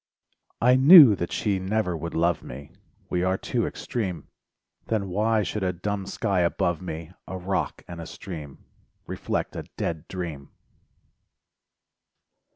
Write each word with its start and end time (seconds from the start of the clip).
I 0.59 0.77
knew 0.77 1.15
that 1.17 1.31
she 1.31 1.59
never 1.59 1.95
would 1.95 2.15
love 2.15 2.41
me,— 2.41 2.71
We 3.11 3.21
are 3.21 3.37
too 3.37 3.67
extreme— 3.67 4.29
Then 4.87 5.09
why 5.09 5.43
should 5.43 5.61
a 5.61 5.71
dumb 5.73 6.07
sky 6.07 6.39
above 6.39 6.81
me, 6.81 7.11
A 7.27 7.37
rock 7.37 7.83
and 7.87 8.01
a 8.01 8.07
stream 8.07 8.65
Reflect 9.05 9.55
a 9.55 9.65
dead 9.77 10.07
dream? 10.07 10.49